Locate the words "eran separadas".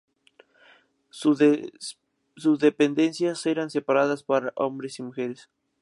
3.45-4.23